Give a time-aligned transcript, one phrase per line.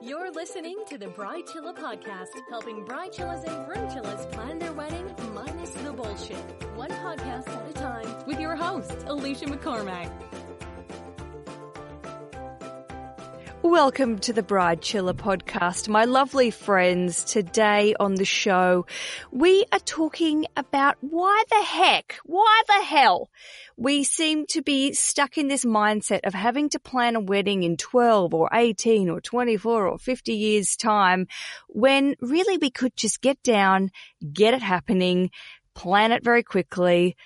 [0.00, 4.72] You're listening to the Bride Chilla podcast, helping bride chillas and groom chillas plan their
[4.72, 6.36] wedding minus the bullshit.
[6.76, 10.10] One podcast at a time with your host, Aleisha McCormack.
[13.70, 15.88] Welcome to the Bridechilla podcast.
[15.88, 18.84] My lovely friends, today on the show,
[19.30, 23.30] we are talking about why the heck, why the hell
[23.76, 27.76] we seem to be stuck in this mindset of having to plan a wedding in
[27.76, 31.28] 12 or 18 or 24 or 50 years time
[31.68, 33.92] when really we could just get down,
[34.32, 35.30] get it happening,
[35.74, 37.16] plan it very quickly,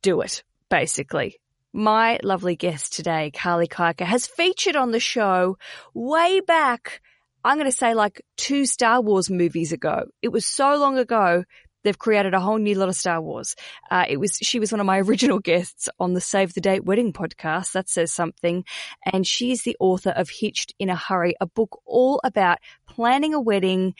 [0.00, 1.36] do it, basically.
[1.76, 5.58] My lovely guest today, Carly Kiker, has featured on the show
[5.92, 7.00] way back,
[7.42, 10.04] I'm going to say like two Star Wars movies ago.
[10.22, 11.42] It was so long ago.
[11.82, 13.56] They've created a whole new lot of Star Wars.
[13.90, 16.84] Uh, it was, she was one of my original guests on the Save the Date
[16.84, 17.72] Wedding podcast.
[17.72, 18.62] That says something.
[19.04, 23.40] And she's the author of Hitched in a Hurry, a book all about planning a
[23.40, 23.94] wedding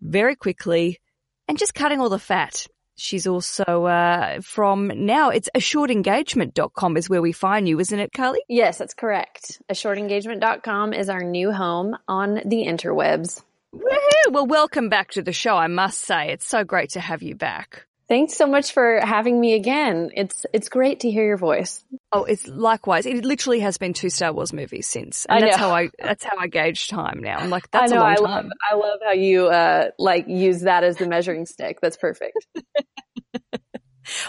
[0.00, 1.00] very quickly
[1.48, 2.68] and just cutting all the fat.
[2.98, 8.40] She's also uh, from now it's assuredengagement.com is where we find you, isn't it, Carly?
[8.48, 9.62] Yes, that's correct.
[9.70, 13.42] Assuredengagement.com is our new home on the interwebs.
[13.74, 14.32] Woohoo!
[14.32, 15.56] Well, welcome back to the show.
[15.56, 17.87] I must say, it's so great to have you back.
[18.08, 20.10] Thanks so much for having me again.
[20.14, 21.84] It's it's great to hear your voice.
[22.10, 23.04] Oh, it's likewise.
[23.04, 26.24] It literally has been two Star Wars movies since, and I that's how I that's
[26.24, 27.36] how I gauge time now.
[27.36, 28.00] I'm like, that's I know.
[28.00, 28.24] a long I time.
[28.24, 31.80] love I love how you uh like use that as the measuring stick.
[31.82, 32.46] That's perfect.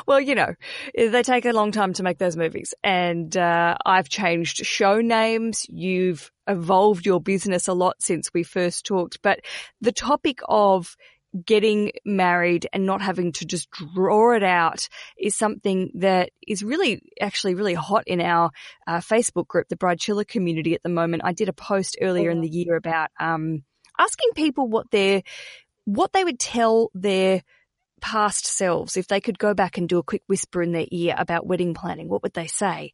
[0.06, 0.56] Well, you know,
[0.94, 5.66] they take a long time to make those movies, and uh, I've changed show names.
[5.70, 9.40] You've evolved your business a lot since we first talked, but
[9.80, 10.98] the topic of
[11.46, 17.02] getting married and not having to just draw it out is something that is really
[17.22, 18.52] actually really hot in our
[18.88, 21.24] uh, Facebook group, the Bridechilla community at the moment.
[21.26, 23.64] I did a post earlier in the year about um,
[23.98, 25.22] asking people what their
[25.86, 27.44] what they would tell their
[28.00, 31.14] past selves if they could go back and do a quick whisper in their ear
[31.18, 32.94] about wedding planning what would they say?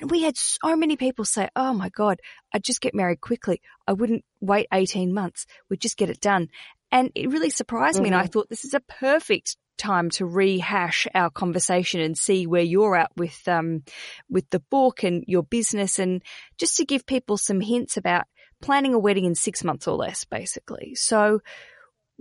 [0.00, 2.20] And we had so many people say oh my god
[2.52, 3.60] i'd just get married quickly.
[3.86, 5.46] I wouldn't wait 18 months.
[5.68, 6.48] We'd just get it done
[6.94, 11.06] and it really surprised me and i thought this is a perfect time to rehash
[11.14, 13.82] our conversation and see where you're at with um
[14.30, 16.22] with the book and your business and
[16.56, 18.24] just to give people some hints about
[18.62, 21.40] planning a wedding in 6 months or less basically so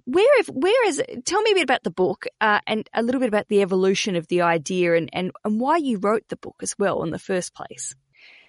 [0.05, 1.23] where if, where is it?
[1.23, 4.15] Tell me a bit about the book uh, and a little bit about the evolution
[4.15, 7.19] of the idea and, and, and why you wrote the book as well in the
[7.19, 7.93] first place.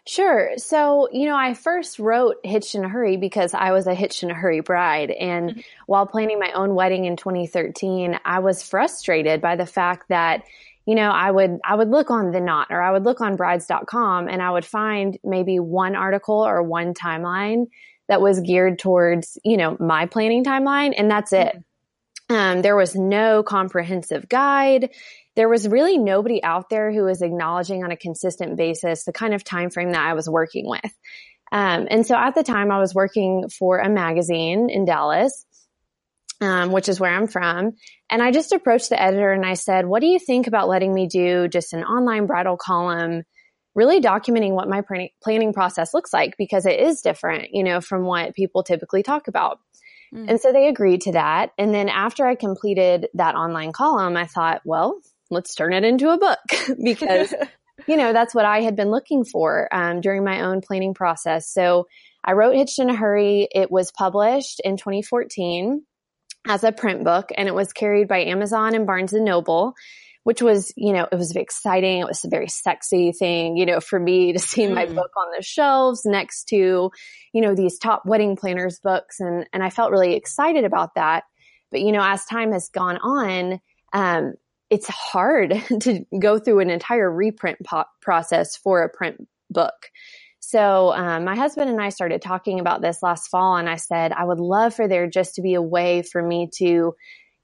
[0.06, 0.50] Sure.
[0.58, 4.22] So, you know, I first wrote Hitched in a Hurry because I was a Hitched
[4.22, 5.10] in a Hurry bride.
[5.10, 10.42] And while planning my own wedding in 2013, I was frustrated by the fact that,
[10.84, 13.36] you know, I would, I would look on the knot or I would look on
[13.36, 17.68] brides.com and I would find maybe one article or one timeline
[18.06, 20.92] that was geared towards, you know, my planning timeline.
[20.94, 21.64] And that's it.
[22.28, 24.90] Um, there was no comprehensive guide.
[25.36, 29.34] There was really nobody out there who was acknowledging on a consistent basis the kind
[29.34, 30.92] of time frame that I was working with.
[31.52, 35.44] Um, and so at the time I was working for a magazine in Dallas,
[36.40, 37.72] um, which is where I'm from.
[38.10, 40.92] And I just approached the editor and I said, what do you think about letting
[40.92, 43.22] me do just an online bridal column,
[43.74, 47.80] really documenting what my planning, planning process looks like because it is different, you know,
[47.80, 49.58] from what people typically talk about.
[50.28, 51.50] And so they agreed to that.
[51.58, 56.10] And then after I completed that online column, I thought, well, let's turn it into
[56.10, 56.38] a book
[56.84, 57.34] because,
[57.86, 61.50] you know, that's what I had been looking for um, during my own planning process.
[61.50, 61.86] So
[62.24, 63.48] I wrote Hitched in a Hurry.
[63.54, 65.84] It was published in 2014
[66.46, 69.74] as a print book and it was carried by Amazon and Barnes and Noble.
[70.22, 71.98] Which was, you know, it was exciting.
[71.98, 74.94] It was a very sexy thing, you know, for me to see my Mm.
[74.94, 76.90] book on the shelves next to,
[77.34, 79.20] you know, these top wedding planners books.
[79.20, 81.24] And, and I felt really excited about that.
[81.70, 83.60] But, you know, as time has gone on,
[83.92, 84.32] um,
[84.74, 85.50] it's hard
[85.82, 89.74] to go through an entire reprint po- process for a print book.
[90.40, 94.12] So, um, my husband and I started talking about this last fall and I said,
[94.12, 96.94] I would love for there just to be a way for me to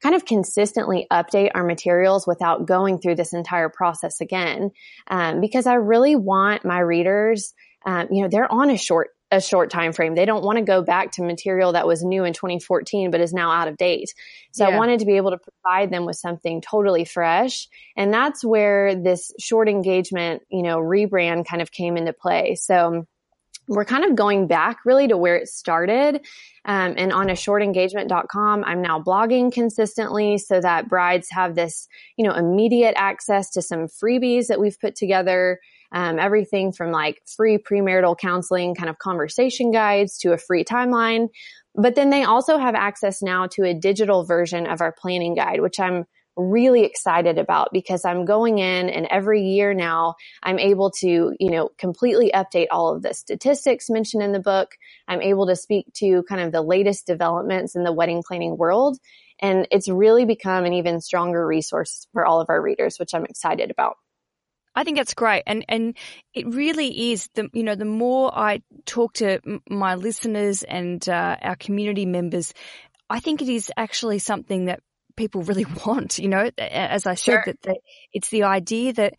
[0.03, 4.71] kind of consistently update our materials without going through this entire process again.
[5.07, 7.55] Um, because I really want my readers,
[7.87, 10.15] um, you know, they're on a short, a short time frame.
[10.15, 13.33] They don't want to go back to material that was new in 2014, but is
[13.33, 14.13] now out of date.
[14.53, 14.75] So Yeah.
[14.75, 17.69] I wanted to be able to provide them with something totally fresh.
[17.97, 22.57] And that's where this short engagement, you know, rebrand kind of came into play.
[22.57, 23.07] So,
[23.69, 26.27] we're kind of going back really to where it started.
[26.65, 31.87] Um, and on assuredengagement.com, I'm now blogging consistently so that brides have this,
[32.17, 35.61] you know, immediate access to some freebies that we've put together.
[35.93, 41.29] Um, everything from like free premarital counseling kind of conversation guides to a free timeline.
[41.75, 45.61] But then they also have access now to a digital version of our planning guide,
[45.61, 46.05] which I'm
[46.37, 51.51] really excited about because I'm going in and every year now I'm able to, you
[51.51, 54.77] know, completely update all of the statistics mentioned in the book.
[55.09, 58.99] I'm able to speak to kind of the latest developments in the wedding planning world.
[59.41, 63.25] And it's really become an even stronger resource for all of our readers, which I'm
[63.25, 63.97] excited about.
[64.81, 65.43] I think that's great.
[65.47, 65.95] And, and
[66.33, 69.39] it really is the, you know, the more I talk to
[69.69, 72.55] my listeners and uh, our community members,
[73.11, 74.81] I think it is actually something that
[75.17, 77.55] people really want, you know, as I said, sure.
[77.65, 77.77] that,
[78.15, 79.17] it's the idea that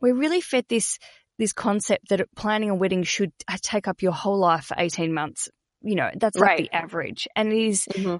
[0.00, 0.98] we're really fed this,
[1.38, 5.14] this concept that planning a wedding should uh, take up your whole life for 18
[5.14, 5.48] months.
[5.80, 8.16] You know, that's like the average and it is mm-hmm.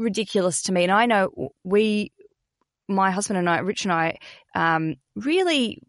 [0.00, 0.84] ridiculous to me.
[0.84, 2.12] And I know we,
[2.88, 4.18] my husband and I, Rich and I,
[4.54, 5.80] um, really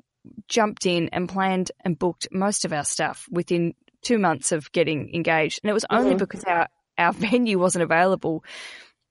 [0.47, 5.13] jumped in and planned and booked most of our stuff within two months of getting
[5.13, 5.61] engaged.
[5.63, 6.19] And it was only mm-hmm.
[6.19, 6.67] because our,
[6.97, 8.43] our venue wasn't available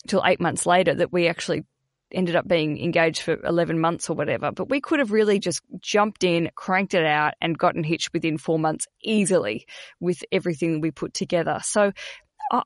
[0.06, 1.64] till eight months later that we actually
[2.12, 4.52] ended up being engaged for 11 months or whatever.
[4.52, 8.38] But we could have really just jumped in, cranked it out and gotten hitched within
[8.38, 9.66] four months easily
[10.00, 11.58] with everything we put together.
[11.62, 11.92] So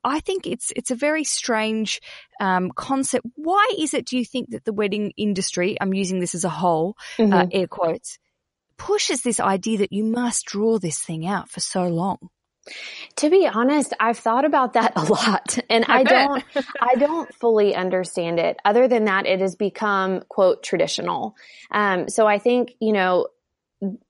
[0.03, 2.01] I think it's it's a very strange
[2.39, 3.25] um, concept.
[3.35, 4.05] Why is it?
[4.05, 5.77] Do you think that the wedding industry?
[5.79, 7.33] I'm using this as a whole, uh, mm-hmm.
[7.33, 8.19] uh, air quotes,
[8.79, 12.29] pushes this idea that you must draw this thing out for so long.
[13.17, 16.43] To be honest, I've thought about that a lot and I, I don't,
[16.81, 18.57] I don't fully understand it.
[18.65, 21.35] Other than that, it has become quote traditional.
[21.71, 23.27] Um, so I think, you know,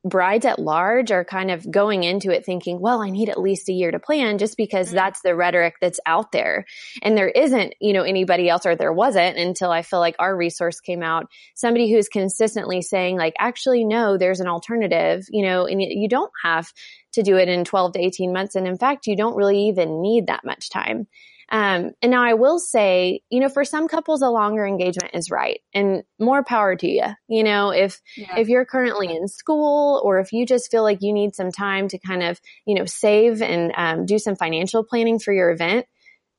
[0.04, 3.70] brides at large are kind of going into it thinking, well, I need at least
[3.70, 4.96] a year to plan just because mm-hmm.
[4.96, 6.66] that's the rhetoric that's out there.
[7.04, 10.36] And there isn't, you know, anybody else or there wasn't until I feel like our
[10.36, 11.28] resource came out.
[11.56, 16.32] Somebody who's consistently saying like, actually, no, there's an alternative, you know, and you don't
[16.44, 16.72] have
[17.14, 18.56] to do it in 12 to 18 months.
[18.56, 21.08] And in fact, you don't really even need that much time.
[21.52, 25.32] Um, and now I will say, you know, for some couples, a longer engagement is
[25.32, 27.06] right and more power to you.
[27.28, 28.38] You know, if, yeah.
[28.38, 31.88] if you're currently in school or if you just feel like you need some time
[31.88, 35.88] to kind of, you know, save and um, do some financial planning for your event,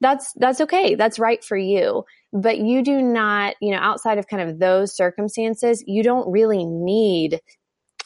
[0.00, 0.94] that's, that's okay.
[0.94, 2.04] That's right for you.
[2.32, 6.64] But you do not, you know, outside of kind of those circumstances, you don't really
[6.64, 7.40] need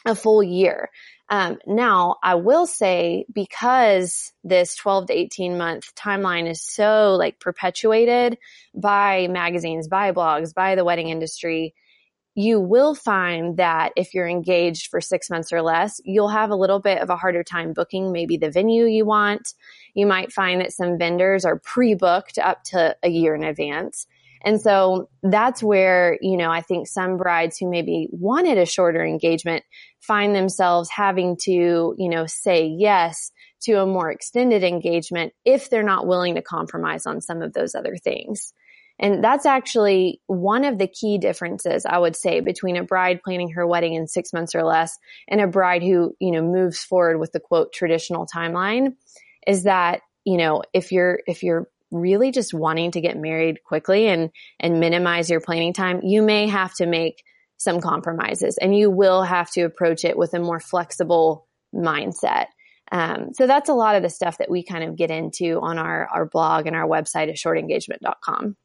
[0.05, 0.89] a full year.
[1.29, 7.39] Um, now I will say because this 12 to 18 month timeline is so like
[7.39, 8.37] perpetuated
[8.75, 11.73] by magazines, by blogs, by the wedding industry,
[12.35, 16.55] you will find that if you're engaged for six months or less, you'll have a
[16.55, 19.53] little bit of a harder time booking maybe the venue you want.
[19.93, 24.05] You might find that some vendors are pre-booked up to a year in advance.
[24.45, 29.03] And so that's where, you know, I think some brides who maybe wanted a shorter
[29.03, 29.63] engagement
[30.01, 31.51] find themselves having to,
[31.97, 33.31] you know, say yes
[33.63, 37.73] to a more extended engagement if they're not willing to compromise on some of those
[37.73, 38.53] other things.
[38.99, 43.49] And that's actually one of the key differences I would say between a bride planning
[43.51, 44.95] her wedding in six months or less
[45.27, 48.93] and a bride who, you know, moves forward with the quote traditional timeline
[49.47, 54.07] is that, you know, if you're, if you're really just wanting to get married quickly
[54.07, 57.23] and, and minimize your planning time, you may have to make
[57.57, 62.47] some compromises and you will have to approach it with a more flexible mindset.
[62.91, 65.79] Um, so that's a lot of the stuff that we kind of get into on
[65.79, 68.55] our, our blog and our website at shortengagement.com.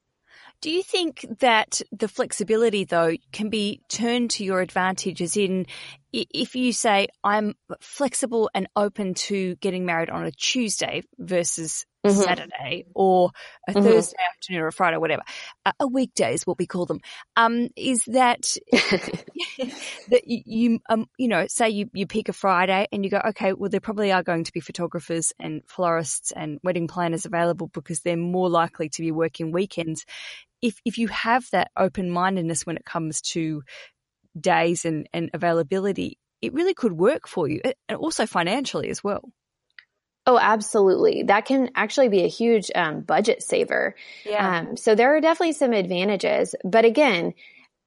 [0.61, 5.67] Do you think that the flexibility though can be turned to your advantage as in
[6.13, 12.21] if you say I'm flexible and open to getting married on a Tuesday versus mm-hmm.
[12.21, 13.31] Saturday or
[13.69, 13.83] a mm-hmm.
[13.83, 15.23] Thursday afternoon or a Friday, whatever,
[15.79, 17.01] a weekday is what we call them,
[17.37, 23.05] um, is that, that you, um, you know, say you, you pick a Friday and
[23.05, 26.89] you go, okay, well, there probably are going to be photographers and florists and wedding
[26.89, 30.05] planners available because they're more likely to be working weekends.
[30.63, 33.63] If, if you have that open mindedness when it comes to
[34.39, 39.31] days and, and availability, it really could work for you and also financially as well.
[40.27, 41.25] Oh, absolutely.
[41.25, 43.95] That can actually be a huge um, budget saver.
[44.25, 44.61] Yeah.
[44.61, 46.55] Um, so there are definitely some advantages.
[46.63, 47.35] But again,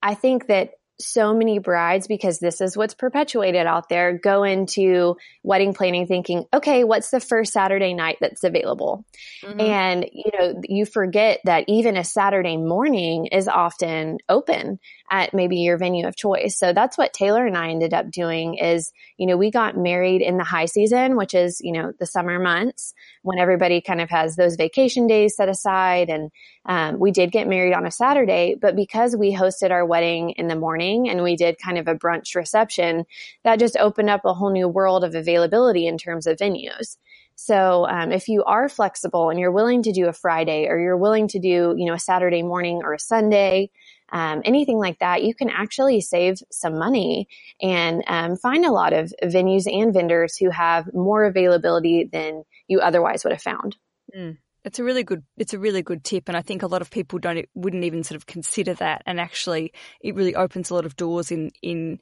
[0.02, 0.72] I think that
[1.04, 6.46] so many brides, because this is what's perpetuated out there, go into wedding planning thinking,
[6.54, 9.06] okay, what's the first Saturday night that's available?
[9.44, 9.60] Mm-hmm.
[9.60, 14.80] And, you know, you forget that even a Saturday morning is often open
[15.12, 16.58] at maybe your venue of choice.
[16.58, 20.22] So that's what Taylor and I ended up doing is, you know, we got married
[20.22, 22.94] in the high season, which is, you know, the summer months
[23.24, 26.10] when everybody kind of has those vacation days set aside.
[26.10, 26.30] And
[26.66, 30.48] um, we did get married on a Saturday, but because we hosted our wedding in
[30.48, 33.06] the morning, and we did kind of a brunch reception,
[33.44, 36.98] that just opened up a whole new world of availability in terms of venues.
[37.36, 40.98] So um, if you are flexible and you're willing to do a Friday or you're
[40.98, 43.72] willing to do, you know, a Saturday morning or a Sunday,
[44.14, 47.28] um, anything like that, you can actually save some money
[47.60, 52.80] and um, find a lot of venues and vendors who have more availability than you
[52.80, 53.76] otherwise would have found.
[54.16, 54.38] Mm.
[54.64, 56.90] It's a really good it's a really good tip and I think a lot of
[56.90, 60.86] people don't wouldn't even sort of consider that and actually it really opens a lot
[60.86, 62.00] of doors in in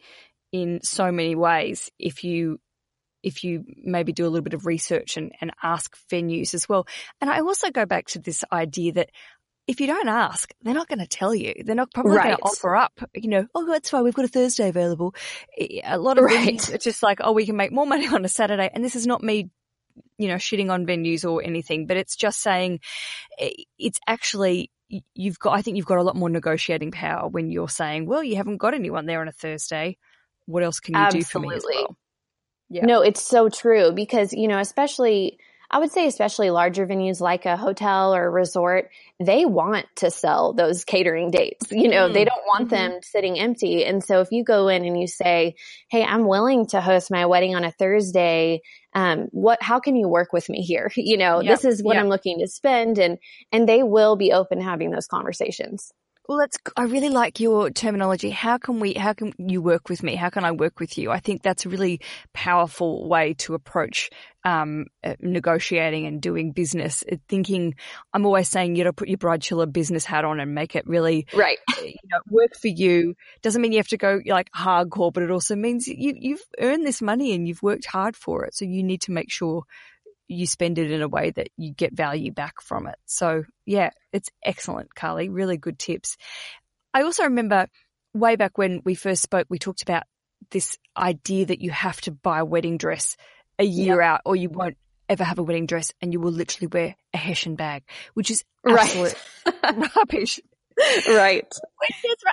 [0.52, 2.60] in so many ways if you
[3.24, 6.88] if you maybe do a little bit of research and, and ask venues as well.
[7.20, 9.10] And I also go back to this idea that
[9.68, 11.54] if you don't ask, they're not going to tell you.
[11.64, 12.26] They're not probably right.
[12.26, 14.04] going to offer up, you know, oh, that's fine.
[14.04, 15.16] We've got a Thursday available.
[15.84, 16.56] A lot of right.
[16.56, 18.70] venues, it's just like, oh, we can make more money on a Saturday.
[18.74, 19.50] And this is not me,
[20.18, 22.80] you know, shitting on venues or anything, but it's just saying
[23.78, 24.72] it's actually,
[25.14, 28.24] you've got, I think you've got a lot more negotiating power when you're saying, well,
[28.24, 29.98] you haven't got anyone there on a Thursday.
[30.48, 31.22] What else can you Absolutely.
[31.22, 31.98] do for me as well?
[32.70, 32.86] Yeah.
[32.86, 35.38] No, it's so true because, you know, especially,
[35.74, 38.90] I would say especially larger venues like a hotel or a resort,
[39.22, 41.72] they want to sell those catering dates.
[41.72, 42.14] You know, mm.
[42.14, 42.92] they don't want mm-hmm.
[42.92, 43.86] them sitting empty.
[43.86, 45.56] And so if you go in and you say,
[45.90, 48.62] Hey, I'm willing to host my wedding on a Thursday.
[48.94, 50.92] Um, what, how can you work with me here?
[51.02, 51.52] You know, yep.
[51.52, 52.04] this is what yep.
[52.04, 53.18] I'm looking to spend and,
[53.52, 55.92] and they will be open to having those conversations.
[56.32, 58.30] Well, that's, I really like your terminology.
[58.30, 60.16] How can we, how can you work with me?
[60.16, 61.12] How can I work with you?
[61.12, 62.00] I think that's a really
[62.32, 64.10] powerful way to approach,
[64.46, 67.04] um, uh, negotiating and doing business.
[67.12, 67.76] Uh, thinking,
[68.14, 70.88] I'm always saying you got to put your bridechilla business hat on and make it
[70.88, 71.58] really, right.
[71.70, 73.16] Uh, you know, work for you.
[73.42, 76.86] Doesn't mean you have to go like hardcore, but it also means you, you've earned
[76.86, 78.56] this money and you've worked hard for it.
[78.56, 79.64] So you need to make sure
[80.32, 82.96] you spend it in a way that you get value back from it.
[83.06, 85.30] So yeah, it's excellent, Carly.
[85.30, 86.18] Really good tips.
[86.94, 87.68] I also remember
[88.14, 90.04] way back when we first spoke, we talked about
[90.50, 93.16] this idea that you have to buy a wedding dress
[93.60, 94.06] a year yep.
[94.06, 97.18] out or you won't ever have a wedding dress and you will literally wear a
[97.18, 97.84] Hessian bag,
[98.14, 99.16] which is absolute
[99.64, 99.96] right.
[99.96, 100.40] rubbish.
[101.08, 101.54] Right.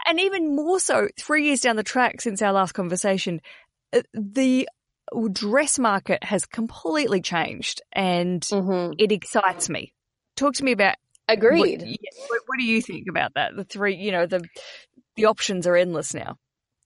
[0.06, 3.40] And even more so, three years down the track since our last conversation,
[3.92, 4.68] uh, the
[5.32, 8.92] dress market has completely changed and mm-hmm.
[8.98, 9.92] it excites me.
[10.36, 10.96] Talk to me about
[11.28, 11.82] Agreed.
[12.28, 13.54] What, what, do you think about that?
[13.54, 14.42] The three, you know, the
[15.16, 16.36] the options are endless now.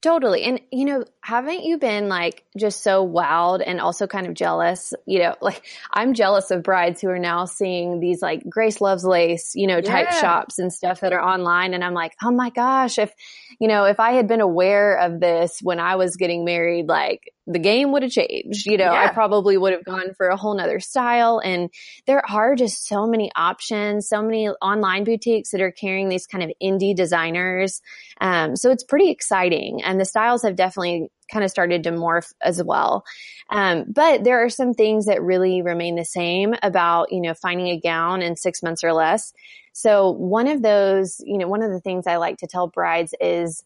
[0.02, 0.42] Totally.
[0.42, 4.92] And, you know, haven't you been like just so wowed and also kind of jealous?
[5.06, 9.04] You know, like I'm jealous of brides who are now seeing these like Grace Loves
[9.04, 10.20] Lace, you know, type yeah.
[10.20, 11.72] shops and stuff that are online.
[11.72, 13.12] And I'm like, oh my gosh, if,
[13.60, 17.32] you know, if I had been aware of this when I was getting married, like
[17.46, 18.66] the game would have changed.
[18.66, 19.04] You know, yeah.
[19.04, 21.40] I probably would have gone for a whole nother style.
[21.42, 21.70] And
[22.06, 26.44] there are just so many options, so many online boutiques that are carrying these kind
[26.44, 27.80] of indie designers.
[28.20, 29.82] Um, so it's pretty exciting.
[29.92, 33.04] And the styles have definitely kind of started to morph as well.
[33.50, 37.66] Um, but there are some things that really remain the same about, you know, finding
[37.66, 39.34] a gown in six months or less.
[39.74, 43.14] So one of those, you know, one of the things I like to tell brides
[43.20, 43.62] is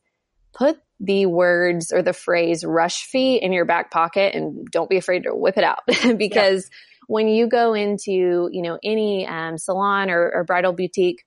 [0.53, 4.97] put the words or the phrase rush fee in your back pocket and don't be
[4.97, 5.87] afraid to whip it out
[6.19, 7.05] because yeah.
[7.07, 11.25] when you go into, you know, any um, salon or, or bridal boutique,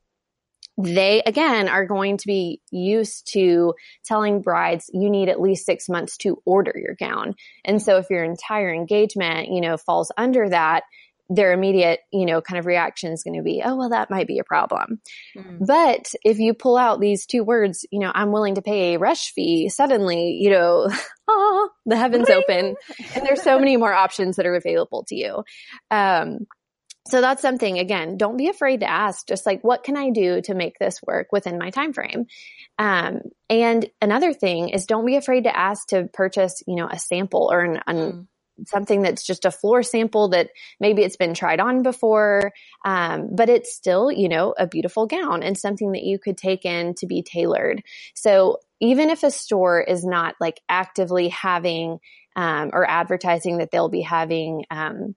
[0.81, 3.73] they again are going to be used to
[4.05, 7.35] telling brides you need at least six months to order your gown.
[7.65, 10.83] And so if your entire engagement, you know, falls under that,
[11.29, 14.25] their immediate, you know, kind of reaction is going to be, oh, well, that might
[14.25, 14.99] be a problem.
[15.37, 15.67] Mm.
[15.67, 18.99] But if you pull out these two words, you know, I'm willing to pay a
[18.99, 20.89] rush fee, suddenly, you know,
[21.27, 22.75] oh, the heavens open
[23.13, 25.43] and there's so many more options that are available to you.
[25.91, 26.47] Um,
[27.09, 30.41] so that's something again, don't be afraid to ask just like, what can I do
[30.41, 32.27] to make this work within my time frame?
[32.77, 36.99] Um, and another thing is don't be afraid to ask to purchase, you know, a
[36.99, 38.27] sample or an, an mm
[38.67, 40.49] something that's just a floor sample that
[40.79, 42.51] maybe it's been tried on before,
[42.85, 46.65] um, but it's still, you know, a beautiful gown and something that you could take
[46.65, 47.81] in to be tailored.
[48.15, 51.99] So even if a store is not like actively having
[52.35, 55.15] um, or advertising that they'll be having um,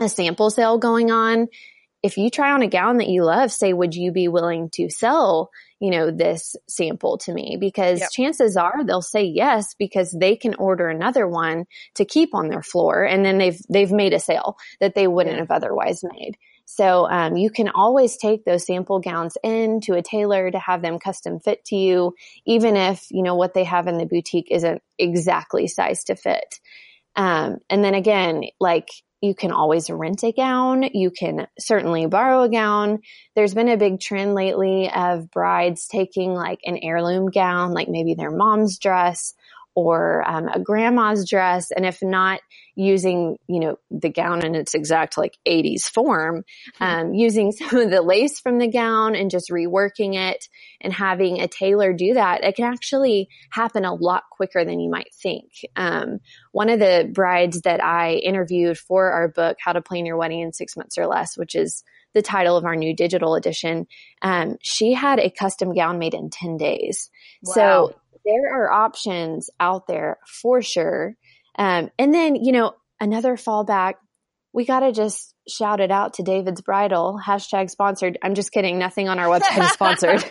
[0.00, 1.48] a sample sale going on,
[2.02, 4.88] if you try on a gown that you love, say, would you be willing to
[4.88, 7.58] sell, you know, this sample to me?
[7.60, 8.10] Because yep.
[8.10, 11.66] chances are they'll say yes because they can order another one
[11.96, 15.38] to keep on their floor and then they've, they've made a sale that they wouldn't
[15.38, 16.38] have otherwise made.
[16.64, 20.82] So, um, you can always take those sample gowns in to a tailor to have
[20.82, 22.14] them custom fit to you,
[22.46, 26.60] even if, you know, what they have in the boutique isn't exactly sized to fit.
[27.16, 28.88] Um, and then again, like
[29.20, 30.84] you can always rent a gown.
[30.94, 33.00] You can certainly borrow a gown.
[33.34, 38.14] There's been a big trend lately of brides taking like an heirloom gown, like maybe
[38.14, 39.34] their mom's dress
[39.74, 41.70] or um, a grandma's dress.
[41.70, 42.40] And if not
[42.74, 46.44] using, you know, the gown in its exact like 80s form,
[46.76, 46.84] hmm.
[46.84, 50.44] um, using some of the lace from the gown and just reworking it
[50.80, 54.90] and having a tailor do that, it can actually happen a lot quicker than you
[54.90, 55.50] might think.
[55.76, 56.18] Um,
[56.52, 60.40] one of the brides that I interviewed for our book, How to Plan Your Wedding
[60.40, 63.86] in Six Months or Less, which is the title of our new digital edition,
[64.22, 67.08] um, she had a custom gown made in 10 days.
[67.44, 67.52] Wow.
[67.54, 71.16] So there are options out there for sure.
[71.58, 73.94] Um, and then, you know, another fallback,
[74.52, 78.18] we got to just shout it out to David's Bridal, hashtag sponsored.
[78.22, 78.78] I'm just kidding.
[78.78, 80.24] Nothing on our website is sponsored.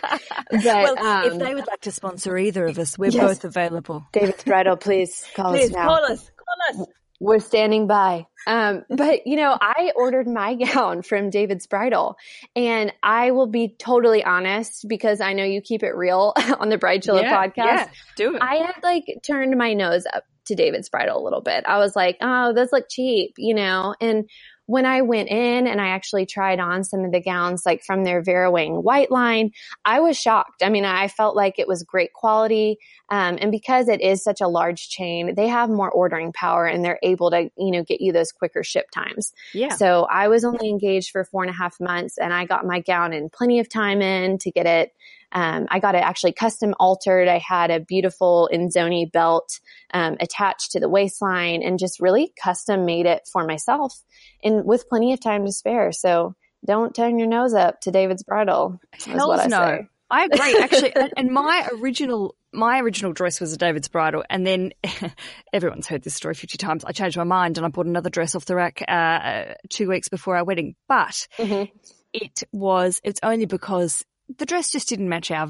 [0.50, 3.44] but well, um, if they would like to sponsor either of us, we're yes, both
[3.44, 4.06] available.
[4.12, 5.86] David's Bridal, please call please us now.
[5.86, 6.30] Call us.
[6.36, 6.88] Call us.
[7.20, 8.26] We're standing by.
[8.46, 12.16] Um, but you know, I ordered my gown from David's Bridal
[12.56, 16.78] and I will be totally honest because I know you keep it real on the
[16.78, 17.54] Bridechilla yeah, podcast.
[17.56, 18.42] Yeah, do it.
[18.42, 21.64] I had like turned my nose up to David's Bridal a little bit.
[21.66, 24.28] I was like, oh, those look cheap, you know, and
[24.70, 28.04] when I went in and I actually tried on some of the gowns, like from
[28.04, 29.50] their Vera Wang white line,
[29.84, 30.62] I was shocked.
[30.62, 32.78] I mean, I felt like it was great quality.
[33.08, 36.84] Um, and because it is such a large chain, they have more ordering power and
[36.84, 39.32] they're able to, you know, get you those quicker ship times.
[39.52, 39.74] Yeah.
[39.74, 42.78] So I was only engaged for four and a half months and I got my
[42.78, 44.92] gown in plenty of time in to get it
[45.32, 47.28] um, I got it actually custom altered.
[47.28, 49.60] I had a beautiful Enzoani belt
[49.92, 53.94] um, attached to the waistline and just really custom made it for myself
[54.42, 55.92] and with plenty of time to spare.
[55.92, 56.34] So
[56.64, 58.80] don't turn your nose up to David's bridal.
[58.92, 59.66] Hell's no.
[59.66, 59.88] Say.
[60.10, 60.92] I agree, actually.
[61.16, 64.72] and my original my original dress was a David's bridal, and then
[65.52, 66.84] everyone's heard this story fifty times.
[66.84, 70.08] I changed my mind and I bought another dress off the rack uh, two weeks
[70.08, 70.74] before our wedding.
[70.88, 71.70] But mm-hmm.
[72.12, 74.04] it was it's only because
[74.38, 75.48] the dress just didn't match our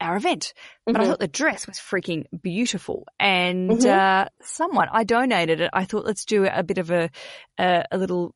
[0.00, 0.52] our event.
[0.84, 1.02] But mm-hmm.
[1.02, 3.06] I thought the dress was freaking beautiful.
[3.18, 3.88] And mm-hmm.
[3.88, 5.70] uh, someone, I donated it.
[5.72, 7.10] I thought let's do a bit of a,
[7.58, 8.34] a, a little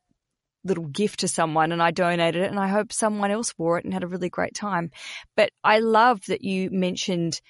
[0.64, 3.84] little gift to someone and I donated it and I hope someone else wore it
[3.84, 4.90] and had a really great time.
[5.36, 7.40] But I love that you mentioned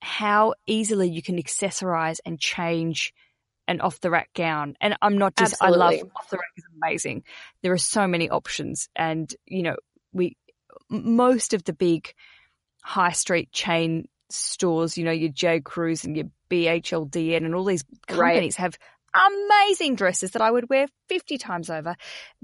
[0.00, 3.12] how easily you can accessorize and change
[3.68, 4.76] an off the rack gown.
[4.80, 5.82] And I'm not just, Absolutely.
[5.82, 7.24] I love off the rack is amazing.
[7.62, 9.76] There are so many options and, you know,
[10.12, 10.36] we,
[10.88, 12.12] most of the big
[12.82, 15.60] high street chain stores, you know, your J.
[15.60, 18.62] Crews and your BHLDN and all these companies right.
[18.62, 18.78] have
[19.14, 21.96] amazing dresses that I would wear 50 times over.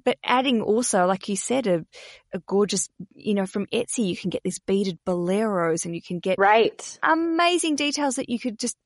[0.04, 1.84] But adding also, like you said, a,
[2.32, 6.20] a gorgeous, you know, from Etsy, you can get these beaded boleros and you can
[6.20, 8.76] get right amazing details that you could just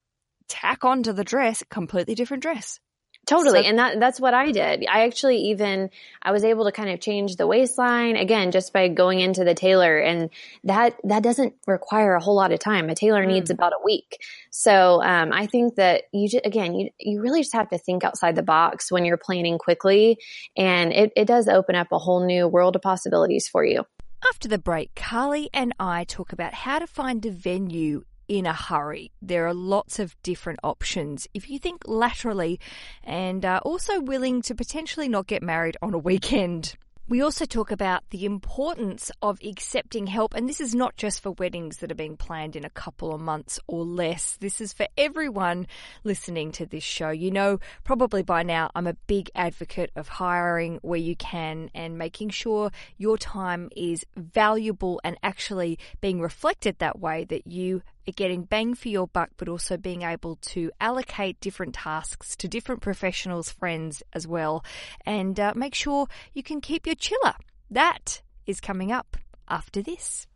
[0.48, 2.80] tack onto the dress, completely different dress.
[3.26, 3.62] Totally.
[3.62, 4.86] So, and that, that's what I did.
[4.86, 5.90] I actually even,
[6.22, 9.54] I was able to kind of change the waistline again, just by going into the
[9.54, 10.30] tailor and
[10.64, 12.90] that, that doesn't require a whole lot of time.
[12.90, 13.28] A tailor mm.
[13.28, 14.18] needs about a week.
[14.50, 18.04] So, um, I think that you just, again, you, you really just have to think
[18.04, 20.18] outside the box when you're planning quickly
[20.56, 23.84] and it, it does open up a whole new world of possibilities for you.
[24.28, 28.52] After the break, Carly and I talk about how to find a venue in a
[28.52, 29.12] hurry.
[29.20, 32.60] There are lots of different options if you think laterally
[33.02, 36.76] and are also willing to potentially not get married on a weekend.
[37.06, 41.32] We also talk about the importance of accepting help, and this is not just for
[41.32, 44.38] weddings that are being planned in a couple of months or less.
[44.40, 45.66] This is for everyone
[46.02, 47.10] listening to this show.
[47.10, 51.98] You know, probably by now, I'm a big advocate of hiring where you can and
[51.98, 57.82] making sure your time is valuable and actually being reflected that way that you
[58.12, 62.80] getting bang for your buck, but also being able to allocate different tasks to different
[62.80, 64.64] professionals, friends as well,
[65.06, 67.34] and uh, make sure you can keep your chiller.
[67.70, 69.16] That is coming up
[69.48, 70.26] after this.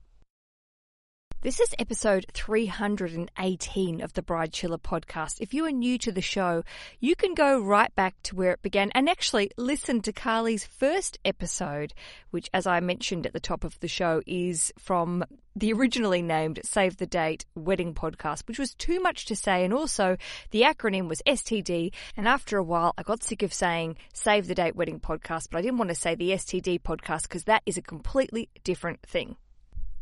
[1.41, 5.41] This is episode 318 of the Bridechilla podcast.
[5.41, 6.65] If you are new to the show,
[6.99, 11.17] you can go right back to where it began and actually listen to Carly's first
[11.25, 11.95] episode,
[12.33, 15.25] which, as I mentioned at the top of the show, is from
[15.55, 19.65] the originally named Save the Date Wedding Podcast, which was too much to say.
[19.65, 20.17] And also,
[20.51, 21.93] the acronym was STD.
[22.17, 25.59] And after a while, I got sick of saying Save the Date Wedding Podcast, but
[25.59, 29.37] I didn't want to say the STD podcast because that is a completely different thing.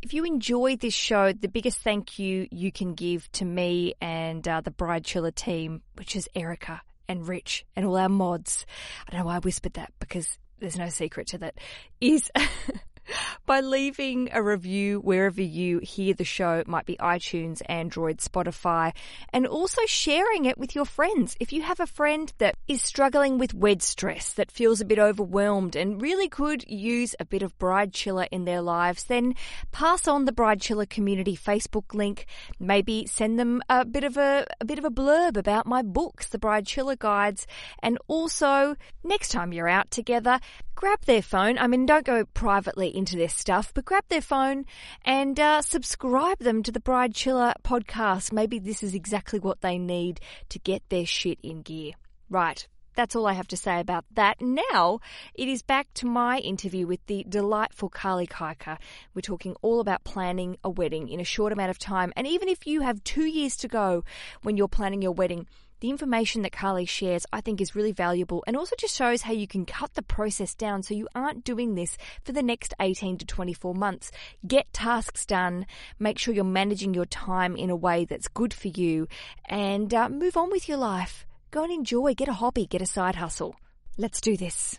[0.02, 4.46] If you enjoyed this show, the biggest thank you you can give to me and
[4.46, 8.66] uh, the Bridechilla team, which is Erica and Rich and all our mods.
[9.06, 11.58] I don't know why I whispered that because there's no secret to that,
[12.00, 12.30] is
[13.46, 16.54] by leaving a review wherever you hear the show.
[16.54, 18.92] It might be iTunes, Android, Spotify,
[19.32, 21.36] and also sharing it with your friends.
[21.40, 24.98] If you have a friend that is struggling with wed stress, that feels a bit
[24.98, 29.34] overwhelmed and really could use a bit of Bridechilla in their lives, then
[29.72, 32.26] pass on the Bridechilla community Facebook link.
[32.58, 36.28] Maybe send them a bit of a, a bit of a blurb about my books,
[36.28, 37.46] the Bridechilla guides,
[37.82, 40.40] and also next time you're out together,
[40.76, 41.58] grab their phone.
[41.58, 44.66] I mean, don't go privately into their stuff, but grab their phone
[45.04, 48.32] and uh, subscribe them to the Bridechilla podcast.
[48.32, 51.94] Maybe this is exactly what they need to get their shit in gear.
[52.30, 52.68] Right.
[52.94, 54.40] That's all I have to say about that.
[54.40, 55.00] Now
[55.34, 58.78] it is back to my interview with the delightful Carly Kiker.
[59.14, 62.12] We're talking all about planning a wedding in a short amount of time.
[62.16, 64.02] And even if you have two years to go
[64.42, 65.46] when you're planning your wedding,
[65.80, 69.32] the information that Carly shares, I think, is really valuable and also just shows how
[69.32, 73.18] you can cut the process down so you aren't doing this for the next 18
[73.18, 74.10] to 24 months.
[74.46, 75.66] Get tasks done,
[75.98, 79.08] make sure you're managing your time in a way that's good for you,
[79.48, 81.26] and uh, move on with your life.
[81.50, 83.56] Go and enjoy, get a hobby, get a side hustle.
[83.96, 84.78] Let's do this.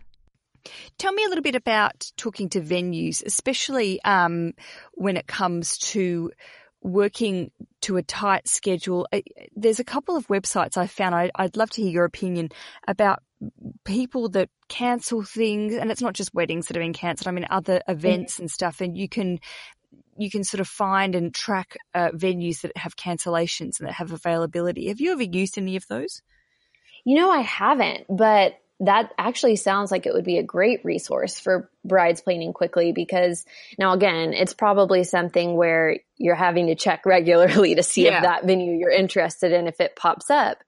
[0.97, 4.53] Tell me a little bit about talking to venues, especially um,
[4.93, 6.31] when it comes to
[6.87, 9.07] working to a tight schedule.
[9.55, 11.15] There's a couple of websites I found.
[11.15, 12.49] I, would love to hear your opinion
[12.87, 13.21] about
[13.83, 17.27] people that cancel things, and it's not just weddings that are being cancelled.
[17.27, 18.43] I mean, other events mm-hmm.
[18.43, 19.39] and stuff, and you can
[20.17, 24.11] you can sort of find and track uh, venues that have cancellations and that have
[24.11, 24.87] availability.
[24.87, 26.23] Have you ever used any of those?
[27.05, 31.39] You know, I haven't, but that actually sounds like it would be a great resource
[31.39, 33.43] for brides planning quickly because
[33.79, 38.17] now again, it's probably something where you're having to check regularly to see yeah.
[38.17, 40.59] if that venue you're interested in, if it pops up.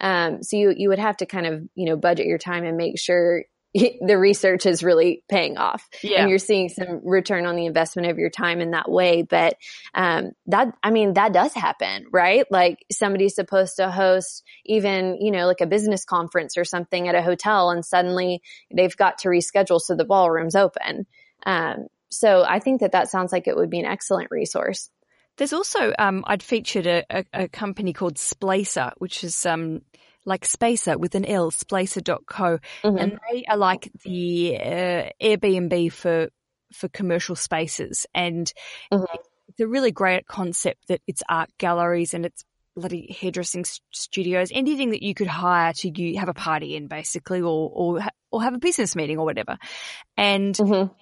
[0.00, 2.76] Um, so you, you would have to kind of, you know, budget your time and
[2.76, 6.20] make sure the research is really paying off yeah.
[6.20, 9.22] and you're seeing some return on the investment of your time in that way.
[9.22, 9.56] But,
[9.94, 12.46] um, that, I mean, that does happen, right?
[12.50, 17.14] Like somebody's supposed to host even, you know, like a business conference or something at
[17.14, 18.42] a hotel and suddenly
[18.74, 21.06] they've got to reschedule so the ballroom's open.
[21.44, 24.90] Um, so I think that that sounds like it would be an excellent resource.
[25.36, 29.82] There's also, um, I'd featured a, a, a, company called Splacer, which is, um,
[30.28, 32.58] like Spacer with an L, splacer.co.
[32.84, 32.98] Mm-hmm.
[32.98, 36.28] And they are like the uh, Airbnb for,
[36.72, 38.06] for commercial spaces.
[38.14, 38.52] And
[38.92, 39.04] mm-hmm.
[39.48, 42.44] it's a really great concept that it's art galleries and it's
[42.76, 47.40] bloody hairdressing studios, anything that you could hire to you have a party in basically
[47.40, 49.56] or, or, or have a business meeting or whatever.
[50.16, 50.92] And mm-hmm.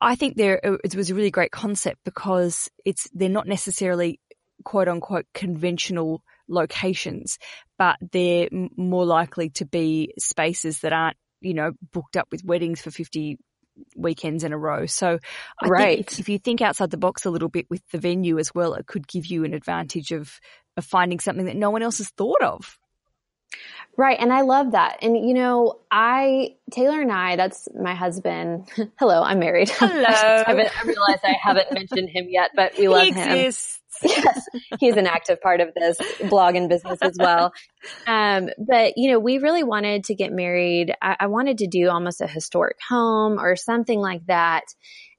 [0.00, 4.20] I think there, it was a really great concept because it's, they're not necessarily
[4.64, 7.38] quote unquote conventional locations,
[7.78, 12.80] but they're more likely to be spaces that aren't, you know, booked up with weddings
[12.80, 13.38] for 50
[13.94, 14.86] weekends in a row.
[14.86, 15.18] So
[15.62, 15.96] I right.
[16.08, 18.74] think if, you think outside the box a little bit with the venue as well,
[18.74, 20.40] it could give you an advantage of,
[20.76, 22.78] of finding something that no one else has thought of.
[23.96, 24.18] Right.
[24.20, 24.98] And I love that.
[25.00, 28.68] And, you know, I, Taylor and I, that's my husband.
[28.98, 29.68] Hello, I'm married.
[29.78, 30.04] Hello.
[30.04, 33.30] I, I realized I haven't mentioned him yet, but we love he him.
[33.30, 33.80] Exists.
[34.02, 34.46] yes,
[34.78, 37.52] he's an active part of this blog and business as well.
[38.06, 40.94] Um, but you know, we really wanted to get married.
[41.02, 44.64] I, I wanted to do almost a historic home or something like that.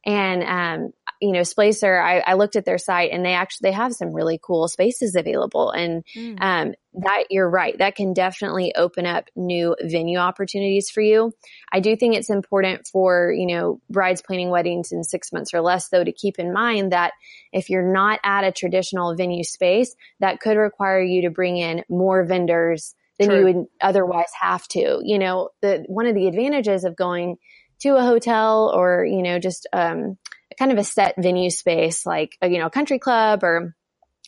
[0.08, 3.76] And, um, you know, Splacer, I, I, looked at their site and they actually, they
[3.76, 5.72] have some really cool spaces available.
[5.72, 6.38] And, mm.
[6.40, 7.78] um, that you're right.
[7.78, 11.34] That can definitely open up new venue opportunities for you.
[11.74, 15.60] I do think it's important for, you know, brides planning weddings in six months or
[15.60, 17.12] less, though, to keep in mind that
[17.52, 21.84] if you're not at a traditional venue space, that could require you to bring in
[21.90, 23.40] more vendors than True.
[23.40, 25.02] you would otherwise have to.
[25.04, 27.38] You know, the, one of the advantages of going
[27.82, 30.18] to a hotel or, you know, just, um,
[30.58, 33.76] kind of a set venue space like, a, you know, a country club or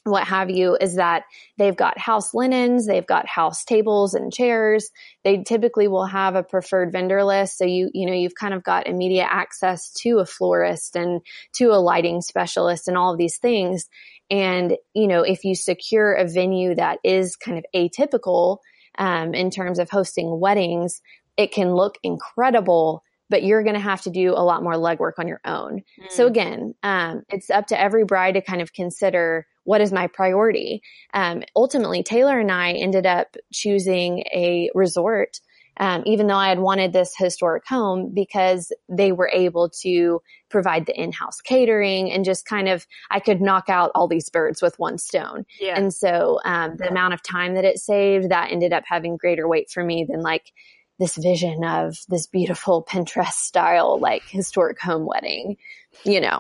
[0.06, 1.24] what have you is that
[1.58, 4.90] they've got house linens, they've got house tables and chairs.
[5.24, 7.58] They typically will have a preferred vendor list.
[7.58, 11.22] So you, you know, you've kind of got immediate access to a florist and
[11.56, 13.90] to a lighting specialist and all of these things.
[14.32, 18.60] And, you know, if you secure a venue that is kind of atypical,
[18.98, 21.02] um, in terms of hosting weddings,
[21.38, 25.14] it can look incredible but you're going to have to do a lot more legwork
[25.18, 25.84] on your own.
[26.02, 26.12] Mm.
[26.12, 30.08] So again, um, it's up to every bride to kind of consider what is my
[30.08, 30.82] priority.
[31.14, 35.40] Um, ultimately, Taylor and I ended up choosing a resort.
[35.82, 40.86] Um, even though I had wanted this historic home because they were able to provide
[40.86, 44.78] the in-house catering and just kind of, I could knock out all these birds with
[44.78, 45.46] one stone.
[45.58, 45.78] Yeah.
[45.78, 49.48] And so, um, the amount of time that it saved, that ended up having greater
[49.48, 50.52] weight for me than like,
[51.00, 55.58] this vision of this beautiful Pinterest style, like historic home wedding,
[56.04, 56.40] you know.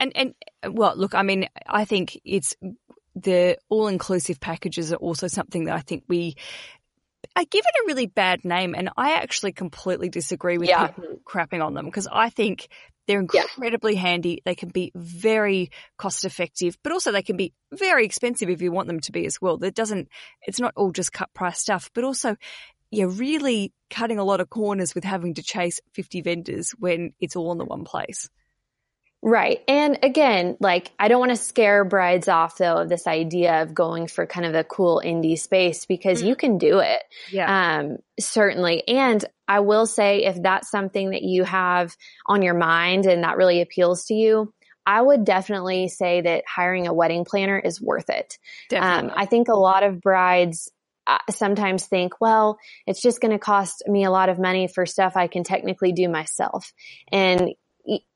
[0.00, 0.34] And, and,
[0.68, 2.56] well, look, I mean, I think it's
[3.14, 6.34] the all inclusive packages are also something that I think we,
[7.36, 10.88] I give it a really bad name and I actually completely disagree with yeah.
[10.88, 12.68] people crapping on them because I think
[13.06, 14.00] they're incredibly yeah.
[14.00, 14.42] handy.
[14.44, 18.72] They can be very cost effective, but also they can be very expensive if you
[18.72, 19.58] want them to be as well.
[19.58, 20.08] That doesn't,
[20.46, 22.36] it's not all just cut price stuff, but also
[22.94, 27.36] you're really cutting a lot of corners with having to chase 50 vendors when it's
[27.36, 28.28] all in the one place.
[29.26, 29.62] Right.
[29.68, 33.72] And again, like I don't want to scare brides off though of this idea of
[33.72, 36.28] going for kind of a cool indie space because mm-hmm.
[36.28, 37.02] you can do it.
[37.32, 37.78] Yeah.
[37.78, 38.86] Um, certainly.
[38.86, 43.38] And I will say if that's something that you have on your mind and that
[43.38, 44.52] really appeals to you,
[44.86, 48.38] I would definitely say that hiring a wedding planner is worth it.
[48.76, 50.70] Um, I think a lot of brides
[51.30, 55.16] sometimes think, well, it's just going to cost me a lot of money for stuff
[55.16, 56.72] I can technically do myself.
[57.12, 57.54] And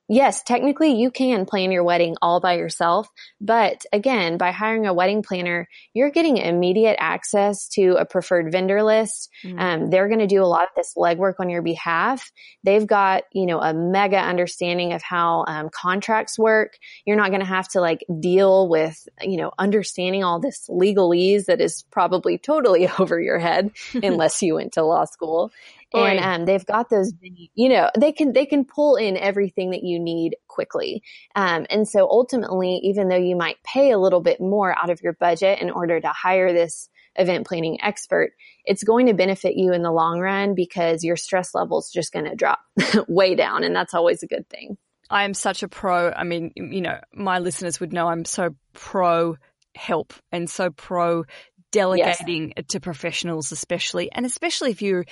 [0.09, 3.09] yes, technically you can plan your wedding all by yourself.
[3.41, 8.83] But again, by hiring a wedding planner, you're getting immediate access to a preferred vendor
[8.83, 9.31] list.
[9.45, 9.59] Mm-hmm.
[9.59, 12.31] Um, they're going to do a lot of this legwork on your behalf.
[12.65, 16.79] They've got, you know, a mega understanding of how um, contracts work.
[17.05, 21.47] You're not going to have to like deal with, you know, understanding all this legalese
[21.47, 25.53] that is probably totally over your head unless you went to law school
[25.95, 29.83] and um, they've got those you know they can they can pull in everything that
[29.83, 31.03] you need quickly.
[31.35, 35.01] Um, and so ultimately even though you might pay a little bit more out of
[35.03, 38.31] your budget in order to hire this event planning expert
[38.65, 42.27] it's going to benefit you in the long run because your stress levels just going
[42.27, 42.61] to drop
[43.09, 44.77] way down and that's always a good thing.
[45.11, 48.55] I am such a pro i mean you know my listeners would know i'm so
[48.75, 49.37] pro
[49.75, 51.25] help and so pro
[51.73, 52.67] delegating yes.
[52.69, 55.05] to professionals especially and especially if you're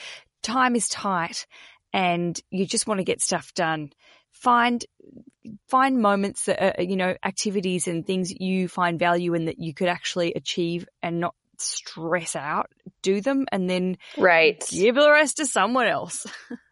[0.46, 1.46] time is tight
[1.92, 3.90] and you just want to get stuff done,
[4.30, 4.84] find
[5.68, 9.74] find moments that are, you know activities and things you find value in that you
[9.74, 12.70] could actually achieve and not stress out.
[13.02, 16.26] Do them and then right give the rest to someone else.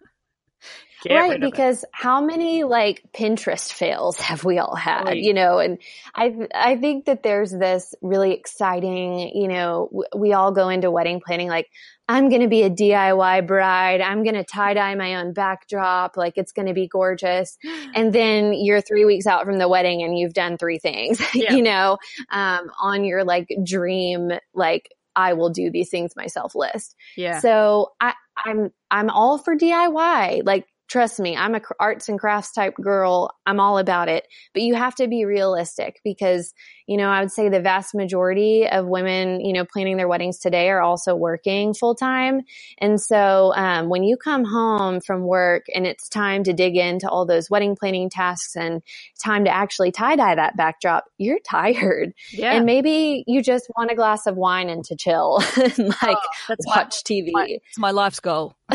[1.10, 5.16] right because how many like pinterest fails have we all had right.
[5.18, 5.78] you know and
[6.14, 11.20] i i think that there's this really exciting you know we all go into wedding
[11.24, 11.68] planning like
[12.08, 14.00] I'm going to be a DIY bride.
[14.02, 16.16] I'm going to tie dye my own backdrop.
[16.16, 17.56] Like it's going to be gorgeous.
[17.96, 21.52] And then you're three weeks out from the wedding and you've done three things, yeah.
[21.52, 21.96] you know,
[22.28, 26.96] um, on your like dream, like I will do these things myself list.
[27.16, 27.38] Yeah.
[27.38, 30.44] So I, I'm, I'm all for DIY.
[30.44, 33.30] Like trust me, I'm a arts and crafts type girl.
[33.46, 36.52] I'm all about it, but you have to be realistic because,
[36.86, 40.38] you know, I would say the vast majority of women, you know, planning their weddings
[40.38, 42.42] today are also working full time.
[42.78, 47.08] And so, um, when you come home from work and it's time to dig into
[47.08, 48.82] all those wedding planning tasks and
[49.22, 52.12] time to actually tie dye that backdrop, you're tired.
[52.32, 52.52] Yeah.
[52.52, 56.18] And maybe you just want a glass of wine and to chill and like
[56.50, 57.30] oh, watch my, TV.
[57.32, 58.56] My, it's my life's goal.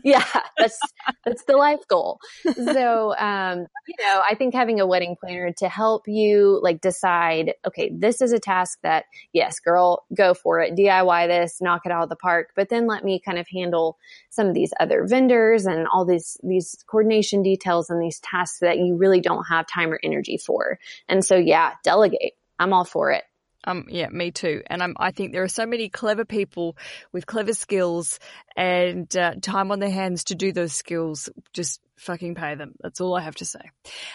[0.04, 0.24] yeah,
[0.58, 0.78] that's
[1.24, 2.18] that's the life goal.
[2.54, 7.39] So, um, you know, I think having a wedding planner to help you like decide,
[7.66, 11.92] okay, this is a task that yes, girl, go for it, DIY this, knock it
[11.92, 12.50] out of the park.
[12.56, 13.98] But then let me kind of handle
[14.30, 18.78] some of these other vendors and all these these coordination details and these tasks that
[18.78, 20.78] you really don't have time or energy for.
[21.08, 22.34] And so, yeah, delegate.
[22.58, 23.24] I'm all for it.
[23.64, 24.62] Um, yeah, me too.
[24.66, 26.76] And I'm, I think there are so many clever people
[27.12, 28.18] with clever skills
[28.56, 31.28] and uh, time on their hands to do those skills.
[31.52, 32.74] Just fucking pay them.
[32.80, 33.60] That's all I have to say.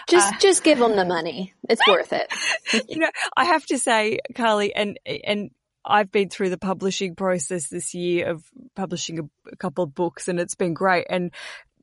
[0.10, 1.54] Just, uh, just give them the money.
[1.70, 2.32] It's worth it.
[2.90, 5.52] you know, I have to say, Carly, and, and
[5.86, 8.44] I've been through the publishing process this year of
[8.76, 11.06] publishing a, a couple of books and it's been great.
[11.10, 11.32] And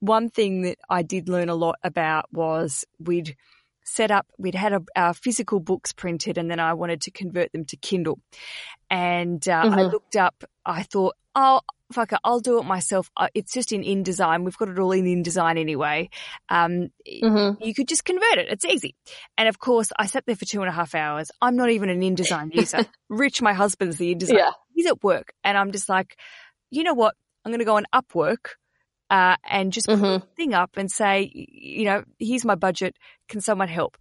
[0.00, 3.36] one thing that I did learn a lot about was we'd,
[3.84, 7.52] set up, we'd had a, our physical books printed and then I wanted to convert
[7.52, 8.18] them to Kindle.
[8.90, 9.78] And uh, mm-hmm.
[9.78, 11.60] I looked up, I thought, oh,
[11.92, 13.10] fuck it, I'll do it myself.
[13.34, 14.44] It's just in InDesign.
[14.44, 16.10] We've got it all in InDesign anyway.
[16.48, 17.62] Um, mm-hmm.
[17.62, 18.48] You could just convert it.
[18.50, 18.94] It's easy.
[19.36, 21.30] And of course, I sat there for two and a half hours.
[21.40, 22.86] I'm not even an InDesign user.
[23.08, 24.38] Rich, my husband's the InDesign.
[24.38, 24.50] Yeah.
[24.74, 25.32] He's at work.
[25.44, 26.18] And I'm just like,
[26.70, 27.14] you know what?
[27.44, 28.54] I'm going to go on Upwork
[29.12, 30.04] uh, and just put mm-hmm.
[30.04, 32.96] the thing up and say, you know, here's my budget.
[33.28, 33.98] Can someone help?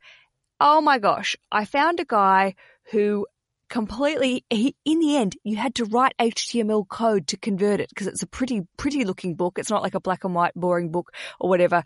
[0.61, 1.35] Oh my gosh.
[1.51, 2.55] I found a guy
[2.91, 3.27] who
[3.69, 8.07] completely, he, in the end, you had to write HTML code to convert it because
[8.07, 9.59] it's a pretty, pretty looking book.
[9.59, 11.83] It's not like a black and white boring book or whatever.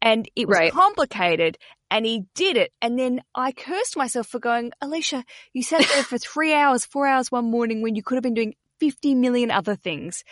[0.00, 0.72] And it was right.
[0.72, 1.58] complicated
[1.90, 2.72] and he did it.
[2.80, 7.06] And then I cursed myself for going, Aleisha, you sat there for three hours, four
[7.06, 10.24] hours one morning when you could have been doing 50 million other things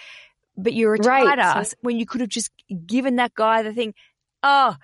[0.57, 1.25] but you're a Right.
[1.25, 2.51] tight ass when you could have just
[2.87, 3.95] given that guy the thing.
[4.43, 4.77] Oh,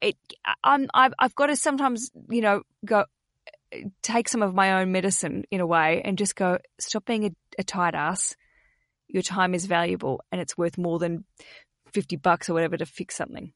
[0.00, 0.16] it.
[0.62, 0.88] I'm.
[0.94, 3.04] I've, I've got to sometimes, you know, go
[4.02, 7.30] take some of my own medicine in a way and just go stop being a,
[7.58, 8.36] a tight ass.
[9.08, 11.24] Your time is valuable and it's worth more than
[11.92, 13.52] fifty bucks or whatever to fix something.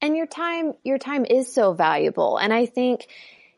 [0.00, 3.06] and your time your time is so valuable and i think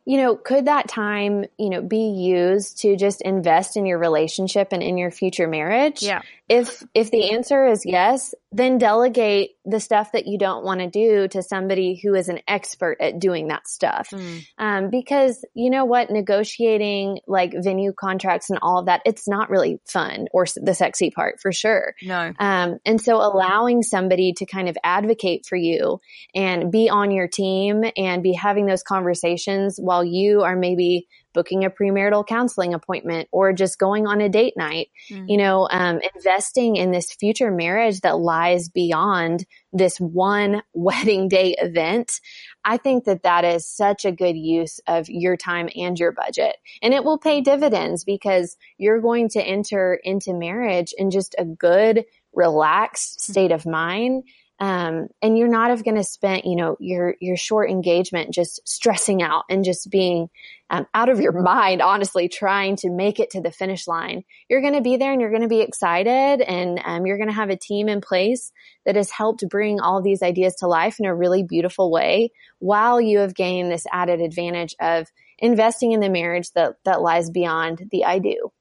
[0.04, 4.68] you know could that time you know be used to just invest in your relationship
[4.72, 6.22] and in your future marriage Yeah.
[6.48, 10.88] if if the answer is yes then delegate the stuff that you don't want to
[10.88, 14.12] do to somebody who is an expert at doing that stuff.
[14.58, 16.10] Um, because you know what?
[16.10, 21.10] Negotiating like venue contracts and all of that it's not really fun or the sexy
[21.10, 21.94] part for sure.
[22.02, 22.32] No.
[22.38, 26.00] um, and so allowing somebody to kind of advocate for you
[26.34, 31.64] and be on your team and be having those conversations while you are maybe booking
[31.64, 35.28] a premarital counseling appointment or just going on a date night, Mm.
[35.28, 41.54] you know, um, investing in this future marriage that lies beyond this one wedding day
[41.58, 42.20] event.
[42.64, 46.56] I think that that is such a good use of your time and your budget.
[46.80, 51.44] And it will pay dividends because you're going to enter into marriage in just a
[51.44, 54.24] good, relaxed state of mind.
[54.60, 58.60] Um, and you're not of going to spend, you know, your, your short engagement just
[58.66, 60.28] stressing out and just being
[60.70, 64.22] um, out of your mind, honestly, trying to make it to the finish line.
[64.48, 67.28] You're going to be there and you're going to be excited and um, you're going
[67.28, 68.52] to have a team in place
[68.86, 73.00] that has helped bring all these ideas to life in a really beautiful way while
[73.00, 77.88] you have gained this added advantage of investing in the marriage that, that lies beyond
[77.90, 78.52] the I do.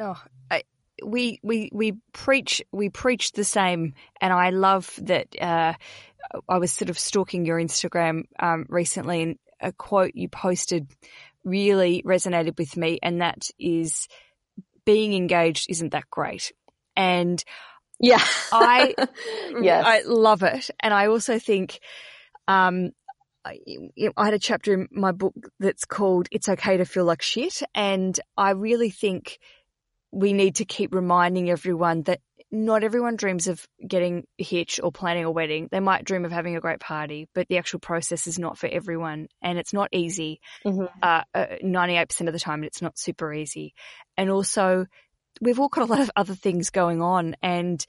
[0.00, 0.37] Oh, I,
[1.04, 5.28] we we we preach we preach the same, and I love that.
[5.40, 5.74] Uh,
[6.48, 10.88] I was sort of stalking your Instagram um, recently, and a quote you posted
[11.44, 14.08] really resonated with me, and that is,
[14.84, 16.52] "Being engaged isn't that great,"
[16.96, 17.42] and
[18.00, 18.22] Yeah.
[18.52, 18.94] I
[19.62, 19.84] yes.
[19.86, 21.80] I love it, and I also think.
[22.46, 22.90] Um,
[23.44, 23.60] I,
[24.16, 27.62] I had a chapter in my book that's called "It's Okay to Feel Like Shit,"
[27.74, 29.38] and I really think
[30.10, 35.24] we need to keep reminding everyone that not everyone dreams of getting hitched or planning
[35.24, 35.68] a wedding.
[35.70, 38.68] They might dream of having a great party, but the actual process is not for
[38.68, 40.40] everyone, and it's not easy.
[40.64, 40.88] Mhm.
[41.02, 41.22] Uh,
[41.62, 43.74] Ninety-eight percent of the time, it's not super easy,
[44.16, 44.86] and also
[45.40, 47.84] we've all got a lot of other things going on, and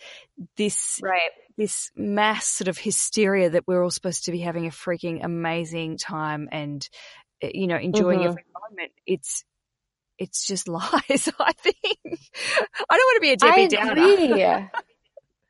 [0.57, 1.31] this Right.
[1.57, 5.97] this mass sort of hysteria that we're all supposed to be having a freaking amazing
[5.97, 6.87] time and
[7.43, 8.25] uh, you know enjoying Mhm.
[8.25, 8.91] every moment.
[9.05, 9.43] It's
[10.19, 11.29] it's just lies.
[11.39, 14.71] I think I don't want to be a Debbie I Downer.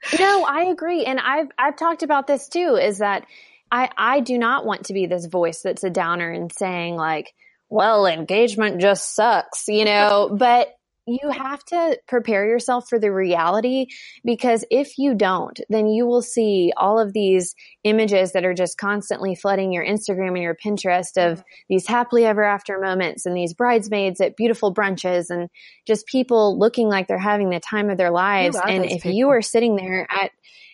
[0.20, 1.06] no, I agree.
[1.06, 3.26] And I've, I've talked about this too, is that
[3.72, 7.34] I, I do not want to be this voice that's a downer and saying like,
[7.70, 10.70] well, engagement just sucks, you know, but
[11.10, 13.88] you have to prepare yourself for the reality
[14.24, 18.78] because if you don't, then you will see all of these images that are just
[18.78, 23.54] constantly flooding your Instagram and your Pinterest of these happily ever after moments and these
[23.54, 25.50] bridesmaids at beautiful brunches and
[25.88, 28.58] just people looking like they're having the time of their lives.
[28.68, 29.32] And if you people?
[29.32, 30.32] are sitting there at,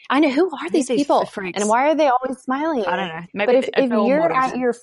[0.10, 1.60] I know who are these these people freaks?
[1.60, 2.86] and why are they always smiling?
[2.86, 3.26] I don't know.
[3.34, 4.52] Maybe but if, if you're models.
[4.52, 4.74] at your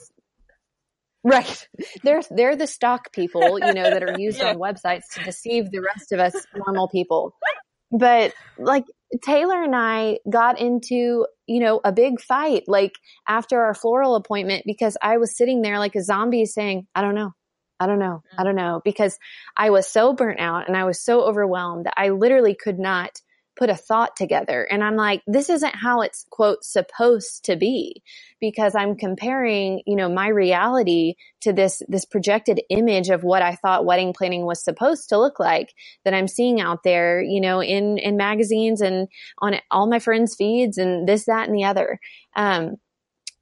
[1.24, 1.68] right,
[2.02, 4.50] they're they're the stock people, you know, that are used Yeah.
[4.50, 7.34] on websites to deceive the rest of us normal people.
[7.90, 8.84] But like
[9.22, 12.92] Taylor and I got into, you know, a big fight like
[13.28, 17.14] after our floral appointment because I was sitting there like a zombie saying, I don't
[17.14, 17.32] know.
[17.78, 18.22] I don't know.
[18.38, 18.44] I mm.
[18.44, 19.18] don't know because
[19.56, 23.20] I was so burnt out and I was so overwhelmed that I literally could not
[23.56, 24.64] put a thought together.
[24.64, 28.02] And I'm like, this isn't how it's quote supposed to be
[28.40, 33.54] because I'm comparing, you know, my reality to this, this projected image of what I
[33.56, 35.72] thought wedding planning was supposed to look like
[36.04, 40.34] that I'm seeing out there, you know, in, in magazines and on all my friends'
[40.34, 41.98] feeds and this, that, and the other.
[42.34, 42.76] Um,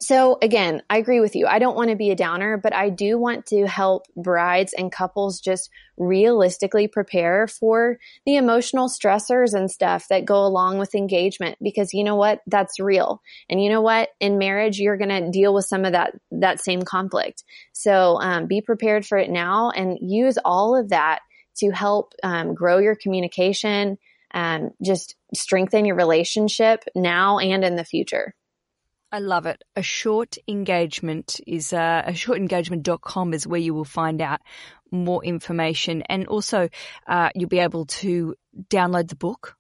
[0.03, 1.47] so again, I agree with you.
[1.47, 4.91] I don't want to be a downer, but I do want to help brides and
[4.91, 11.59] couples just realistically prepare for the emotional stressors and stuff that go along with engagement
[11.63, 12.41] because you know what?
[12.47, 13.21] That's real.
[13.51, 14.09] And you know what?
[14.21, 17.45] In marriage, you're going to deal with some of that, that same conflict.
[17.73, 21.21] So, um, be prepared for it now and use all of that
[21.59, 23.99] to help, um, grow your communication,
[24.33, 28.35] um, just strengthen your relationship now and in the future.
[29.12, 29.62] I love it.
[29.75, 34.40] A short engagement is uh, a shortengagement.com is where you will find out
[34.90, 36.02] more information.
[36.02, 36.69] And also,
[37.06, 38.37] uh, you'll be able to
[38.69, 39.56] download the book,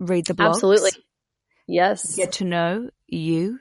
[0.00, 0.90] read the blogs, Absolutely.
[1.66, 2.16] Yes.
[2.16, 3.58] get to know you,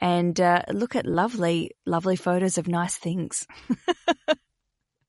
[0.00, 3.46] and uh, look at lovely, lovely photos of nice things.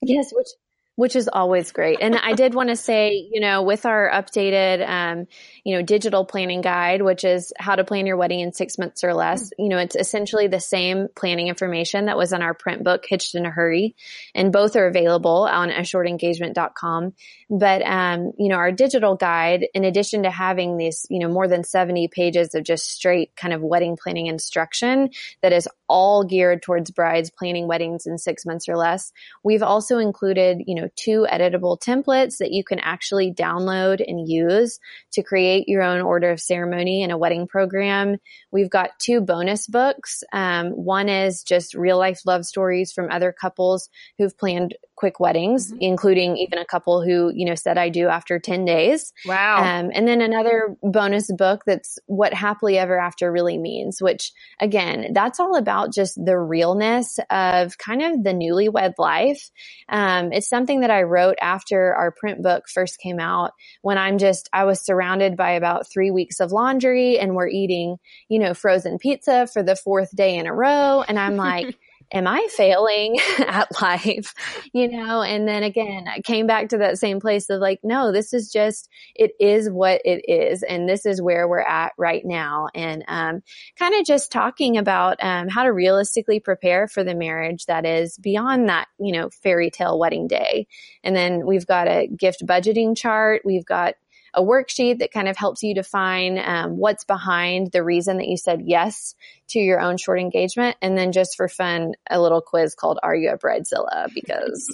[0.06, 0.48] Yes, which
[0.96, 1.98] which is always great.
[2.02, 5.28] And I did want to say, you know, with our updated, um,
[5.64, 9.04] you know, digital planning guide, which is how to plan your wedding in six months
[9.04, 12.84] or less, you know, it's essentially the same planning information that was in our print
[12.84, 13.96] book, Hitched in a Hurry.
[14.36, 17.14] And both are available on ashortengagement.com.
[17.50, 21.48] But, um, you know, our digital guide, in addition to having these, you know, more
[21.48, 25.10] than 70 pages of just straight kind of wedding planning instruction
[25.42, 29.12] that is all geared towards brides planning weddings in six months or less,
[29.44, 34.28] we've also included, you know, know, two editable templates that you can actually download and
[34.28, 34.80] use
[35.14, 38.18] to create your own order of ceremony and a wedding program.
[38.52, 40.24] We've got two bonus books.
[40.32, 45.68] Um, one is just real life love stories from other couples who've planned quick weddings,
[45.68, 45.82] mm-hmm.
[45.82, 49.12] including even a couple who, you know, said I do after 10 days.
[49.26, 49.58] Wow.
[49.58, 55.12] Um, and then another bonus book that's what happily ever after really means, which again,
[55.14, 59.50] that's all about just the realness of kind of the newlywed life.
[59.90, 63.52] Um, it's something that I wrote after our print book first came out
[63.82, 67.98] when I'm just, I was surrounded by about three weeks of laundry and we're eating,
[68.30, 71.04] you know, frozen pizza for the fourth day in a row.
[71.08, 71.78] And I'm like,
[72.12, 74.34] am I failing at life?
[74.74, 78.12] You know, and then again, I came back to that same place of like, no,
[78.12, 80.64] this is just, it is what it is.
[80.64, 82.68] And this is where we're at right now.
[82.74, 83.42] And, um,
[83.78, 88.18] kind of just talking about, um, how to realistically prepare for the marriage that is
[88.18, 90.68] beyond that, you know, fairy tale wedding day.
[91.04, 93.42] And then we've got a gift budgeting chart.
[93.46, 93.96] We've got
[94.34, 98.38] a worksheet that kind of helps you define um, what's behind the reason that you
[98.38, 99.16] said yes
[99.50, 100.78] to your own short engagement.
[100.82, 104.12] And then just for fun, a little quiz called Are You a Bridezilla?
[104.14, 104.68] Because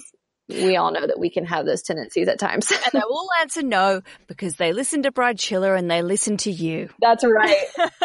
[0.50, 2.70] we all know that we can have those tendencies at times.
[2.70, 6.90] and they will answer no because they listen to Bridechilla and they listen to you.
[7.00, 7.56] That's right.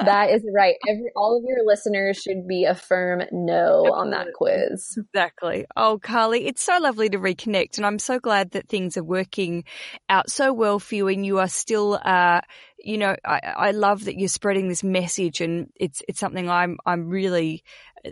[0.00, 0.76] that is right.
[0.88, 4.98] Every, all of your listeners should be a firm no on that quiz.
[5.14, 5.66] Exactly.
[5.76, 9.64] Oh, Carly, it's so lovely to reconnect and I'm so glad that things are working
[10.08, 12.40] out so well for you and you are still, uh,
[12.78, 16.78] you know, I, I love that you're spreading this message and it's, it's something I'm,
[16.84, 17.62] I'm really,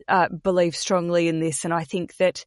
[0.09, 1.65] uh, believe strongly in this.
[1.65, 2.45] And I think that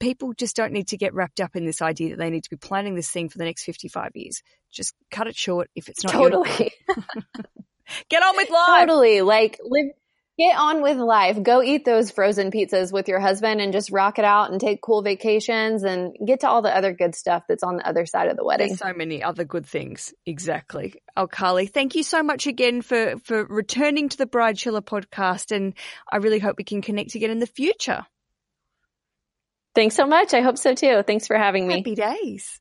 [0.00, 2.50] people just don't need to get wrapped up in this idea that they need to
[2.50, 4.42] be planning this thing for the next 55 years.
[4.72, 6.72] Just cut it short if it's not totally.
[8.08, 8.80] get on with life.
[8.80, 9.20] Totally.
[9.20, 9.90] Like live,
[10.38, 11.42] get on with life.
[11.42, 14.80] Go eat those frozen pizzas with your husband and just rock it out and take
[14.80, 18.28] cool vacations and get to all the other good stuff that's on the other side
[18.28, 18.68] of the wedding.
[18.68, 20.14] There's so many other good things.
[20.24, 20.94] Exactly.
[21.14, 25.54] Oh, Carly, thank you so much again for, for returning to the Bridechilla podcast.
[25.54, 25.74] And
[26.10, 28.06] I really hope we can connect again in the future.
[29.74, 30.34] Thanks so much.
[30.34, 31.02] I hope so too.
[31.06, 31.76] Thanks for having me.
[31.76, 32.60] Happy days.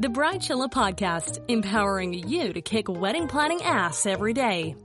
[0.00, 4.76] The Bridechilla Podcast, empowering you to kick wedding planning ass every day.